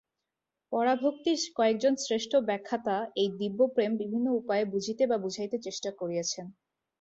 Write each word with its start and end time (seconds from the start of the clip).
পরাভক্তির 0.71 1.39
কয়েকজন 1.55 1.93
শ্রেষ্ঠ 1.97 2.31
ব্যাখ্যাতা 2.47 2.95
এই 3.15 3.29
দিব্য 3.39 3.59
প্রেম 3.75 3.91
বিভিন্ন 3.97 4.27
উপায়ে 4.31 4.65
বুঝিতে 4.65 5.03
বা 5.07 5.17
বুঝাইতে 5.17 5.57
চেষ্টা 5.65 5.89
করিয়াছেন। 5.99 6.45